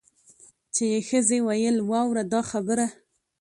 چي 0.73 0.83
یې 0.91 0.99
ښځي 1.07 1.39
ویل 1.47 1.77
واوره 1.89 2.23
دا 2.33 2.41
خبره 2.51 2.87